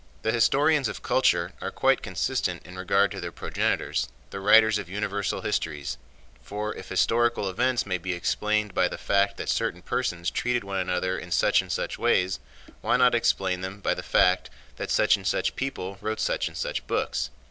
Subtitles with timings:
[0.23, 4.89] The historians of culture are quite consistent in regard to their progenitors, the writers of
[4.89, 5.99] universal histories,
[6.41, 10.79] for if historical events may be explained by the fact that certain persons treated one
[10.79, 12.39] another in such and such ways,
[12.81, 16.57] why not explain them by the fact that such and such people wrote such and
[16.57, 17.29] such books?